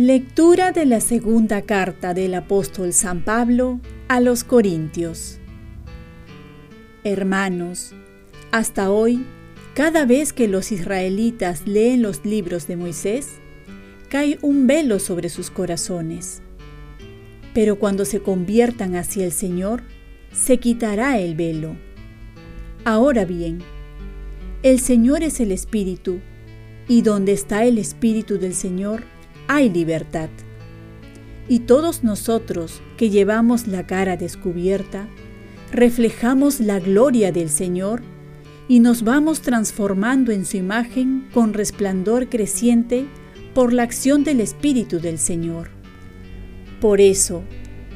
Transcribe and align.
Lectura 0.00 0.70
de 0.70 0.86
la 0.86 1.00
segunda 1.00 1.62
carta 1.62 2.14
del 2.14 2.34
apóstol 2.34 2.92
San 2.92 3.24
Pablo 3.24 3.80
a 4.06 4.20
los 4.20 4.44
Corintios. 4.44 5.40
Hermanos, 7.02 7.96
hasta 8.52 8.92
hoy, 8.92 9.26
cada 9.74 10.06
vez 10.06 10.32
que 10.32 10.46
los 10.46 10.70
israelitas 10.70 11.66
leen 11.66 12.00
los 12.00 12.24
libros 12.24 12.68
de 12.68 12.76
Moisés, 12.76 13.40
cae 14.08 14.38
un 14.42 14.66
velo 14.66 14.98
sobre 14.98 15.28
sus 15.28 15.50
corazones. 15.50 16.42
Pero 17.54 17.78
cuando 17.78 18.04
se 18.04 18.20
conviertan 18.20 18.96
hacia 18.96 19.24
el 19.24 19.32
Señor, 19.32 19.82
se 20.32 20.58
quitará 20.58 21.18
el 21.18 21.34
velo. 21.34 21.76
Ahora 22.84 23.24
bien, 23.24 23.58
el 24.62 24.80
Señor 24.80 25.22
es 25.22 25.40
el 25.40 25.52
Espíritu, 25.52 26.20
y 26.88 27.02
donde 27.02 27.32
está 27.32 27.64
el 27.64 27.78
Espíritu 27.78 28.38
del 28.38 28.54
Señor, 28.54 29.02
hay 29.46 29.68
libertad. 29.68 30.30
Y 31.48 31.60
todos 31.60 32.02
nosotros 32.02 32.80
que 32.96 33.10
llevamos 33.10 33.66
la 33.66 33.86
cara 33.86 34.16
descubierta, 34.16 35.08
reflejamos 35.72 36.60
la 36.60 36.80
gloria 36.80 37.30
del 37.30 37.50
Señor 37.50 38.02
y 38.68 38.80
nos 38.80 39.02
vamos 39.02 39.40
transformando 39.40 40.32
en 40.32 40.44
su 40.44 40.56
imagen 40.56 41.28
con 41.32 41.54
resplandor 41.54 42.28
creciente 42.28 43.06
por 43.58 43.72
la 43.72 43.82
acción 43.82 44.22
del 44.22 44.38
Espíritu 44.38 45.00
del 45.00 45.18
Señor. 45.18 45.70
Por 46.80 47.00
eso, 47.00 47.42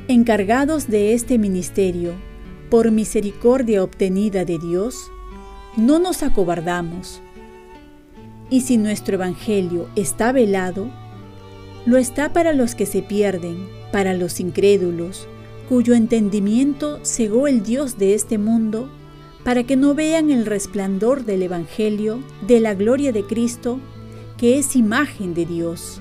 encargados 0.09 0.89
de 0.89 1.15
este 1.15 1.39
ministerio, 1.39 2.15
por 2.69 2.91
misericordia 2.91 3.85
obtenida 3.85 4.45
de 4.45 4.59
Dios, 4.59 4.97
no 5.77 6.01
nos 6.01 6.25
acobardamos. 6.25 7.21
Y 8.51 8.63
si 8.63 8.77
nuestro 8.77 9.15
Evangelio 9.15 9.89
está 9.95 10.33
velado, 10.33 10.91
lo 11.87 11.97
está 11.97 12.33
para 12.33 12.53
los 12.55 12.75
que 12.75 12.85
se 12.85 13.01
pierden, 13.01 13.69
para 13.93 14.15
los 14.15 14.41
incrédulos, 14.41 15.29
cuyo 15.69 15.95
entendimiento 15.95 16.99
cegó 17.05 17.47
el 17.47 17.63
Dios 17.63 17.99
de 17.99 18.15
este 18.15 18.37
mundo, 18.37 18.91
para 19.45 19.63
que 19.63 19.77
no 19.77 19.95
vean 19.95 20.33
el 20.33 20.45
resplandor 20.45 21.25
del 21.25 21.45
Evangelio, 21.45 22.19
de 22.49 22.59
la 22.59 22.75
gloria 22.75 23.13
de 23.13 23.23
Cristo, 23.23 23.79
que 24.43 24.59
es 24.59 24.75
imagen 24.75 25.35
de 25.35 25.47
Dios. 25.47 26.01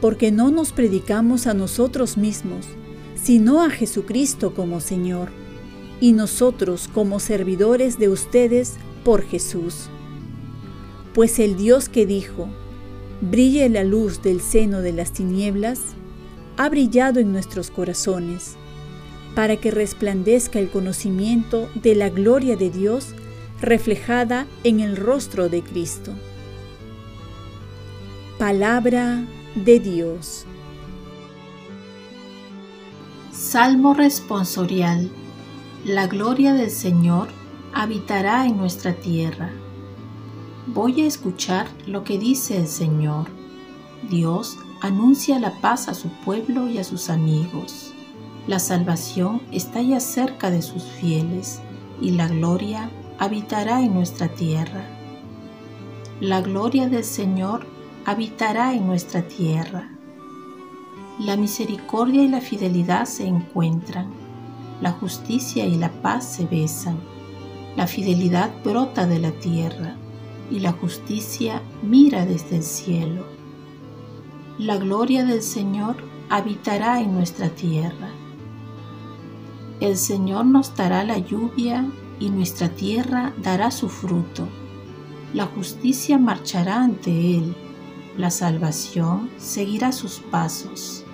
Porque 0.00 0.32
no 0.32 0.50
nos 0.50 0.72
predicamos 0.72 1.46
a 1.46 1.54
nosotros 1.54 2.16
mismos, 2.16 2.66
sino 3.14 3.62
a 3.62 3.70
Jesucristo 3.70 4.52
como 4.52 4.80
Señor, 4.80 5.28
y 6.00 6.10
nosotros 6.10 6.90
como 6.92 7.20
servidores 7.20 8.00
de 8.00 8.08
ustedes 8.08 8.78
por 9.04 9.22
Jesús. 9.22 9.90
Pues 11.12 11.38
el 11.38 11.56
Dios 11.56 11.88
que 11.88 12.04
dijo, 12.04 12.48
brille 13.20 13.68
la 13.68 13.84
luz 13.84 14.20
del 14.20 14.40
seno 14.40 14.80
de 14.80 14.92
las 14.92 15.12
tinieblas, 15.12 15.82
ha 16.56 16.68
brillado 16.68 17.20
en 17.20 17.30
nuestros 17.30 17.70
corazones, 17.70 18.56
para 19.36 19.54
que 19.56 19.70
resplandezca 19.70 20.58
el 20.58 20.68
conocimiento 20.68 21.68
de 21.80 21.94
la 21.94 22.10
gloria 22.10 22.56
de 22.56 22.70
Dios 22.70 23.14
reflejada 23.60 24.48
en 24.64 24.80
el 24.80 24.96
rostro 24.96 25.48
de 25.48 25.62
Cristo. 25.62 26.12
Palabra 28.44 29.24
de 29.54 29.80
Dios. 29.80 30.44
Salmo 33.32 33.94
responsorial. 33.94 35.08
La 35.86 36.08
gloria 36.08 36.52
del 36.52 36.70
Señor 36.70 37.28
habitará 37.72 38.44
en 38.44 38.58
nuestra 38.58 38.92
tierra 38.92 39.50
voy 40.66 41.00
a 41.00 41.06
escuchar 41.06 41.68
lo 41.86 42.04
que 42.04 42.18
dice 42.18 42.58
el 42.58 42.68
Señor. 42.68 43.28
Dios 44.10 44.58
anuncia 44.82 45.38
la 45.38 45.58
paz 45.62 45.88
a 45.88 45.94
su 45.94 46.10
pueblo 46.26 46.68
y 46.68 46.76
a 46.76 46.84
sus 46.84 47.08
amigos. 47.08 47.94
La 48.46 48.58
salvación 48.58 49.40
está 49.52 49.80
ya 49.80 50.00
cerca 50.00 50.50
de 50.50 50.60
sus 50.60 50.82
fieles 50.82 51.62
y 51.98 52.10
la 52.10 52.28
gloria 52.28 52.90
habitará 53.18 53.80
en 53.80 53.94
nuestra 53.94 54.28
tierra. 54.28 54.84
La 56.20 56.42
gloria 56.42 56.90
del 56.90 57.04
Señor 57.04 57.73
habitará 58.04 58.74
en 58.74 58.86
nuestra 58.86 59.22
tierra. 59.22 59.90
La 61.18 61.36
misericordia 61.36 62.22
y 62.22 62.28
la 62.28 62.40
fidelidad 62.40 63.06
se 63.06 63.26
encuentran. 63.26 64.12
La 64.80 64.92
justicia 64.92 65.64
y 65.64 65.76
la 65.76 65.90
paz 66.02 66.24
se 66.24 66.44
besan. 66.44 66.98
La 67.76 67.86
fidelidad 67.86 68.50
brota 68.62 69.06
de 69.06 69.18
la 69.18 69.30
tierra 69.32 69.96
y 70.50 70.60
la 70.60 70.72
justicia 70.72 71.62
mira 71.82 72.26
desde 72.26 72.56
el 72.56 72.62
cielo. 72.62 73.24
La 74.58 74.76
gloria 74.76 75.24
del 75.24 75.42
Señor 75.42 75.96
habitará 76.28 77.00
en 77.00 77.14
nuestra 77.14 77.48
tierra. 77.48 78.10
El 79.80 79.96
Señor 79.96 80.46
nos 80.46 80.76
dará 80.76 81.04
la 81.04 81.18
lluvia 81.18 81.90
y 82.20 82.30
nuestra 82.30 82.68
tierra 82.68 83.32
dará 83.42 83.70
su 83.70 83.88
fruto. 83.88 84.46
La 85.32 85.46
justicia 85.46 86.18
marchará 86.18 86.82
ante 86.82 87.38
Él, 87.38 87.56
la 88.16 88.30
salvación 88.30 89.30
seguirá 89.38 89.92
sus 89.92 90.20
pasos. 90.30 91.04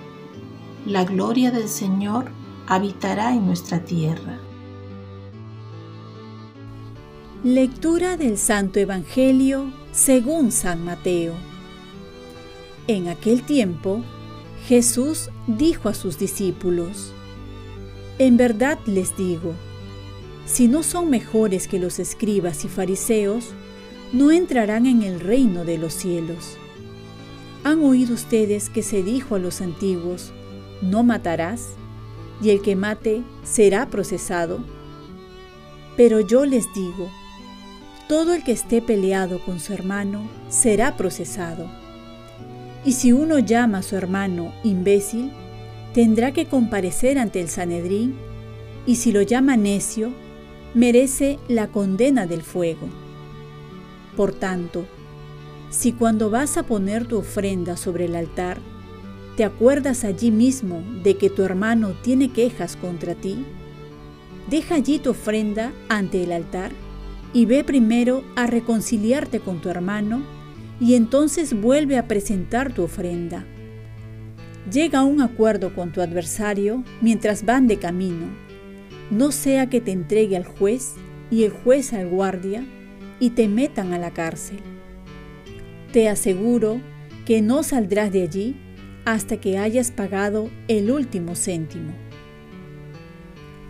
La 0.85 1.03
gloria 1.03 1.51
del 1.51 1.67
Señor 1.67 2.31
habitará 2.67 3.33
en 3.33 3.45
nuestra 3.45 3.83
tierra. 3.83 4.39
Lectura 7.43 8.17
del 8.17 8.37
Santo 8.37 8.79
Evangelio 8.79 9.71
según 9.91 10.51
San 10.51 10.85
Mateo. 10.85 11.33
En 12.87 13.07
aquel 13.07 13.43
tiempo, 13.43 14.03
Jesús 14.67 15.31
dijo 15.47 15.89
a 15.89 15.95
sus 15.95 16.19
discípulos, 16.19 17.13
En 18.19 18.37
verdad 18.37 18.77
les 18.85 19.17
digo, 19.17 19.53
si 20.45 20.67
no 20.67 20.83
son 20.83 21.09
mejores 21.09 21.67
que 21.67 21.79
los 21.79 21.97
escribas 21.97 22.63
y 22.65 22.67
fariseos, 22.67 23.53
no 24.13 24.31
entrarán 24.31 24.85
en 24.85 25.01
el 25.01 25.19
reino 25.19 25.65
de 25.65 25.77
los 25.77 25.93
cielos. 25.93 26.57
¿Han 27.63 27.83
oído 27.83 28.15
ustedes 28.15 28.71
que 28.71 28.81
se 28.81 29.03
dijo 29.03 29.35
a 29.35 29.39
los 29.39 29.61
antiguos, 29.61 30.31
no 30.81 31.03
matarás, 31.03 31.69
y 32.41 32.49
el 32.49 32.61
que 32.63 32.75
mate 32.75 33.21
será 33.43 33.87
procesado? 33.87 34.59
Pero 35.95 36.21
yo 36.21 36.45
les 36.45 36.73
digo, 36.73 37.11
todo 38.07 38.33
el 38.33 38.43
que 38.43 38.51
esté 38.51 38.81
peleado 38.81 39.39
con 39.45 39.59
su 39.59 39.73
hermano 39.73 40.27
será 40.49 40.97
procesado. 40.97 41.69
Y 42.83 42.93
si 42.93 43.13
uno 43.13 43.37
llama 43.37 43.77
a 43.77 43.83
su 43.83 43.95
hermano 43.95 44.53
imbécil, 44.63 45.31
tendrá 45.93 46.31
que 46.31 46.47
comparecer 46.47 47.19
ante 47.19 47.41
el 47.41 47.47
Sanedrín, 47.47 48.15
y 48.87 48.95
si 48.95 49.11
lo 49.11 49.21
llama 49.21 49.55
necio, 49.55 50.11
merece 50.73 51.37
la 51.47 51.67
condena 51.67 52.25
del 52.25 52.41
fuego. 52.41 52.89
Por 54.17 54.33
tanto, 54.33 54.87
si 55.71 55.93
cuando 55.93 56.29
vas 56.29 56.57
a 56.57 56.63
poner 56.63 57.07
tu 57.07 57.17
ofrenda 57.17 57.77
sobre 57.77 58.05
el 58.05 58.15
altar, 58.15 58.59
te 59.37 59.45
acuerdas 59.45 60.03
allí 60.03 60.29
mismo 60.29 60.83
de 61.01 61.15
que 61.15 61.29
tu 61.29 61.43
hermano 61.43 61.93
tiene 62.03 62.31
quejas 62.31 62.75
contra 62.75 63.15
ti, 63.15 63.45
deja 64.49 64.75
allí 64.75 64.99
tu 64.99 65.11
ofrenda 65.11 65.71
ante 65.87 66.23
el 66.23 66.33
altar 66.33 66.73
y 67.33 67.45
ve 67.45 67.63
primero 67.63 68.23
a 68.35 68.47
reconciliarte 68.47 69.39
con 69.39 69.61
tu 69.61 69.69
hermano 69.69 70.21
y 70.81 70.95
entonces 70.95 71.59
vuelve 71.59 71.97
a 71.97 72.07
presentar 72.07 72.73
tu 72.73 72.83
ofrenda. 72.83 73.45
Llega 74.69 74.99
a 74.99 75.03
un 75.03 75.21
acuerdo 75.21 75.73
con 75.73 75.93
tu 75.93 76.01
adversario 76.01 76.83
mientras 76.99 77.45
van 77.45 77.67
de 77.67 77.77
camino, 77.77 78.27
no 79.09 79.31
sea 79.31 79.69
que 79.69 79.79
te 79.79 79.91
entregue 79.91 80.35
al 80.35 80.45
juez 80.45 80.95
y 81.31 81.45
el 81.45 81.51
juez 81.51 81.93
al 81.93 82.09
guardia 82.09 82.65
y 83.21 83.29
te 83.29 83.47
metan 83.47 83.93
a 83.93 83.97
la 83.97 84.11
cárcel. 84.11 84.70
Te 85.91 86.07
aseguro 86.07 86.79
que 87.25 87.41
no 87.41 87.63
saldrás 87.63 88.13
de 88.13 88.23
allí 88.23 88.55
hasta 89.03 89.37
que 89.37 89.57
hayas 89.57 89.91
pagado 89.91 90.49
el 90.69 90.89
último 90.89 91.35
céntimo. 91.35 91.91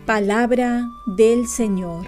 Palabra 0.05 0.87
del 1.17 1.47
Señor. 1.47 2.05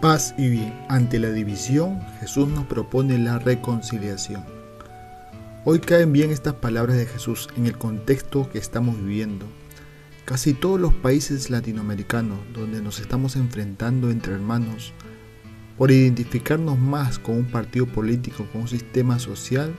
Paz 0.00 0.34
y 0.38 0.48
bien. 0.48 0.72
Ante 0.88 1.18
la 1.18 1.30
división, 1.30 2.00
Jesús 2.20 2.48
nos 2.48 2.64
propone 2.64 3.18
la 3.18 3.38
reconciliación. 3.38 4.44
Hoy 5.64 5.80
caen 5.80 6.12
bien 6.12 6.30
estas 6.30 6.54
palabras 6.54 6.96
de 6.96 7.04
Jesús 7.04 7.48
en 7.56 7.66
el 7.66 7.76
contexto 7.76 8.48
que 8.48 8.58
estamos 8.58 8.96
viviendo. 8.96 9.44
Casi 10.24 10.54
todos 10.54 10.80
los 10.80 10.94
países 10.94 11.50
latinoamericanos 11.50 12.38
donde 12.54 12.80
nos 12.80 13.00
estamos 13.00 13.36
enfrentando 13.36 14.10
entre 14.10 14.34
hermanos, 14.34 14.94
por 15.78 15.92
identificarnos 15.92 16.76
más 16.76 17.20
con 17.20 17.36
un 17.36 17.44
partido 17.44 17.86
político, 17.86 18.46
con 18.52 18.62
un 18.62 18.68
sistema 18.68 19.20
social, 19.20 19.72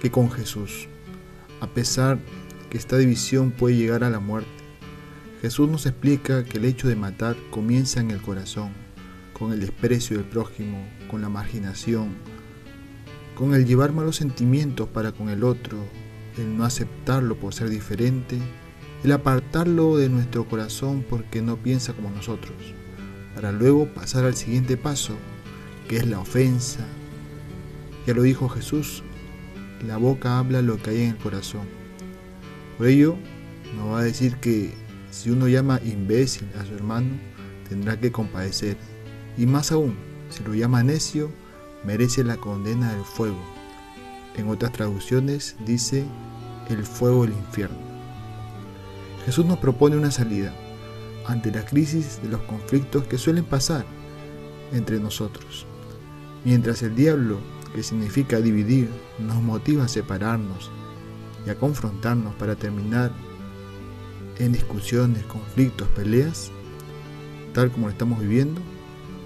que 0.00 0.10
con 0.10 0.30
Jesús, 0.30 0.88
a 1.60 1.66
pesar 1.66 2.18
que 2.70 2.78
esta 2.78 2.96
división 2.96 3.50
puede 3.50 3.76
llegar 3.76 4.04
a 4.04 4.10
la 4.10 4.20
muerte. 4.20 4.48
Jesús 5.42 5.68
nos 5.68 5.86
explica 5.86 6.44
que 6.44 6.56
el 6.56 6.64
hecho 6.64 6.88
de 6.88 6.96
matar 6.96 7.36
comienza 7.50 8.00
en 8.00 8.10
el 8.10 8.22
corazón, 8.22 8.70
con 9.38 9.52
el 9.52 9.60
desprecio 9.60 10.16
del 10.16 10.26
prójimo, 10.26 10.82
con 11.10 11.20
la 11.20 11.28
marginación, 11.28 12.16
con 13.34 13.54
el 13.54 13.66
llevar 13.66 13.92
malos 13.92 14.16
sentimientos 14.16 14.88
para 14.88 15.12
con 15.12 15.28
el 15.28 15.44
otro, 15.44 15.78
el 16.38 16.56
no 16.56 16.64
aceptarlo 16.64 17.36
por 17.36 17.52
ser 17.52 17.68
diferente, 17.68 18.38
el 19.04 19.12
apartarlo 19.12 19.96
de 19.96 20.08
nuestro 20.08 20.48
corazón 20.48 21.04
porque 21.08 21.42
no 21.42 21.56
piensa 21.56 21.92
como 21.92 22.10
nosotros, 22.10 22.56
para 23.38 23.52
luego 23.52 23.86
pasar 23.86 24.24
al 24.24 24.34
siguiente 24.34 24.76
paso, 24.76 25.14
que 25.86 25.98
es 25.98 26.06
la 26.08 26.18
ofensa. 26.18 26.84
Ya 28.04 28.12
lo 28.12 28.22
dijo 28.22 28.48
Jesús, 28.48 29.04
la 29.86 29.96
boca 29.96 30.40
habla 30.40 30.60
lo 30.60 30.76
que 30.82 30.90
hay 30.90 31.02
en 31.02 31.10
el 31.10 31.18
corazón. 31.18 31.68
Por 32.76 32.88
ello, 32.88 33.16
nos 33.76 33.92
va 33.92 34.00
a 34.00 34.02
decir 34.02 34.38
que 34.38 34.74
si 35.12 35.30
uno 35.30 35.46
llama 35.46 35.80
imbécil 35.84 36.48
a 36.60 36.64
su 36.64 36.74
hermano, 36.74 37.10
tendrá 37.68 37.96
que 38.00 38.10
compadecer. 38.10 38.76
Y 39.36 39.46
más 39.46 39.70
aún, 39.70 39.94
si 40.30 40.42
lo 40.42 40.52
llama 40.56 40.82
necio, 40.82 41.30
merece 41.84 42.24
la 42.24 42.38
condena 42.38 42.92
del 42.92 43.04
fuego. 43.04 43.40
En 44.36 44.48
otras 44.48 44.72
traducciones 44.72 45.54
dice 45.64 46.04
el 46.70 46.84
fuego 46.84 47.22
del 47.22 47.34
infierno. 47.34 47.78
Jesús 49.24 49.46
nos 49.46 49.58
propone 49.58 49.96
una 49.96 50.10
salida 50.10 50.52
ante 51.28 51.52
la 51.52 51.64
crisis 51.64 52.20
de 52.22 52.28
los 52.30 52.40
conflictos 52.42 53.04
que 53.04 53.18
suelen 53.18 53.44
pasar 53.44 53.84
entre 54.72 54.98
nosotros. 54.98 55.66
Mientras 56.44 56.82
el 56.82 56.96
diablo, 56.96 57.38
que 57.74 57.82
significa 57.82 58.40
dividir, 58.40 58.88
nos 59.18 59.36
motiva 59.42 59.84
a 59.84 59.88
separarnos 59.88 60.70
y 61.46 61.50
a 61.50 61.54
confrontarnos 61.54 62.34
para 62.36 62.56
terminar 62.56 63.12
en 64.38 64.52
discusiones, 64.52 65.24
conflictos, 65.24 65.88
peleas, 65.88 66.50
tal 67.52 67.70
como 67.70 67.86
lo 67.86 67.92
estamos 67.92 68.20
viviendo, 68.20 68.60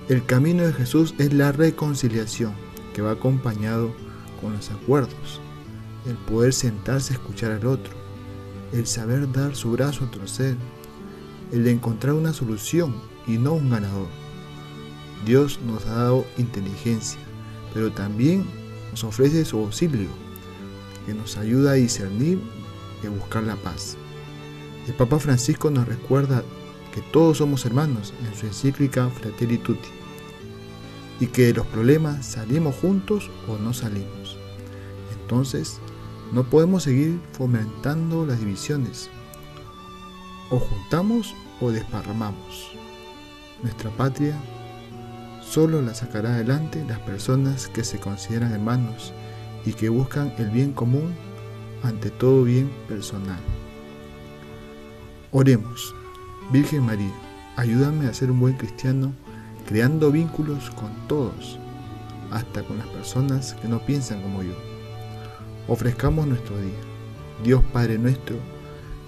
el 0.09 0.25
camino 0.27 0.65
de 0.65 0.73
Jesús 0.73 1.15
es 1.19 1.33
la 1.33 1.53
reconciliación, 1.53 2.53
que 2.95 3.03
va 3.03 3.13
acompañado 3.13 3.95
con 4.41 4.55
los 4.55 4.71
acuerdos, 4.71 5.41
el 6.07 6.17
poder 6.17 6.53
sentarse 6.53 7.13
a 7.13 7.17
escuchar 7.17 7.53
al 7.53 7.67
otro, 7.67 7.93
el 8.73 8.87
saber 8.87 9.31
dar 9.31 9.55
su 9.55 9.71
brazo 9.71 10.05
a 10.05 10.11
torcer, 10.11 10.57
el 11.53 11.65
de 11.65 11.71
encontrar 11.71 12.15
una 12.15 12.33
solución 12.33 12.95
y 13.27 13.39
no 13.39 13.53
un 13.53 13.71
ganador. 13.71 14.09
Dios 15.25 15.61
nos 15.65 15.87
ha 15.87 15.95
dado 15.95 16.27
inteligencia, 16.39 17.21
pero 17.73 17.93
también 17.93 18.45
nos 18.91 19.05
ofrece 19.05 19.45
su 19.45 19.59
auxilio, 19.59 20.09
que 21.07 21.15
nos 21.15 21.37
ayuda 21.37 21.73
a 21.73 21.75
discernir 21.75 22.41
y 23.03 23.07
buscar 23.07 23.43
la 23.45 23.57
paz. 23.57 23.97
El 24.87 24.95
Papa 24.95 25.19
Francisco 25.21 25.71
nos 25.71 25.87
recuerda 25.87 26.43
que 26.93 27.03
todos 27.13 27.39
somos 27.39 27.65
hermanos 27.65 28.13
en 28.27 28.35
su 28.35 28.47
encíclica 28.47 29.09
Fratelli 29.11 29.59
Tutti 29.59 29.89
y 31.21 31.27
que 31.29 31.47
de 31.47 31.55
los 31.55 31.67
problemas 31.67 32.27
salimos 32.27 32.75
juntos 32.75 33.31
o 33.49 33.57
no 33.57 33.73
salimos. 33.73 34.37
Entonces, 35.21 35.79
no 36.33 36.45
podemos 36.45 36.83
seguir 36.83 37.21
fomentando 37.33 38.27
las 38.27 38.41
divisiones. 38.41 39.09
O 40.53 40.59
juntamos 40.59 41.35
o 41.63 41.71
desparramamos. 41.71 42.73
Nuestra 43.63 43.91
patria 43.91 44.37
solo 45.41 45.81
la 45.81 45.95
sacará 45.95 46.35
adelante 46.35 46.85
las 46.87 46.99
personas 46.99 47.69
que 47.69 47.83
se 47.83 47.99
consideran 47.99 48.53
hermanos 48.53 49.15
y 49.65 49.73
que 49.73 49.89
buscan 49.89 50.35
el 50.37 50.51
bien 50.51 50.73
común 50.73 51.15
ante 51.83 52.11
todo 52.11 52.45
bien 52.45 52.71
personal. 52.87 53.41
Oremos, 55.31 55.95
Virgen 56.51 56.85
María, 56.85 57.15
ayúdame 57.57 58.07
a 58.07 58.13
ser 58.13 58.31
un 58.31 58.41
buen 58.41 58.59
cristiano 58.59 59.15
creando 59.67 60.13
vínculos 60.13 60.69
con 60.73 60.93
todos, 61.09 61.59
hasta 62.31 62.63
con 62.63 62.77
las 62.77 62.89
personas 62.89 63.55
que 63.55 63.69
no 63.69 63.81
piensan 63.87 64.21
como 64.21 64.43
yo. 64.43 64.55
Ofrezcamos 65.67 66.27
nuestro 66.27 66.61
día. 66.61 66.81
Dios 67.43 67.63
Padre 67.73 67.97
nuestro, 67.97 68.37